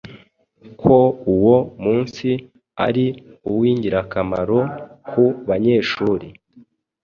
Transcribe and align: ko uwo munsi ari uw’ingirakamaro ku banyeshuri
ko 0.81 0.97
uwo 1.35 1.57
munsi 1.83 2.29
ari 2.87 3.05
uw’ingirakamaro 3.49 4.59
ku 5.07 5.23
banyeshuri 5.47 6.27